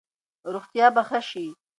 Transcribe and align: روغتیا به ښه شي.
روغتیا 0.53 0.87
به 0.95 1.01
ښه 1.07 1.19
شي. 1.29 1.47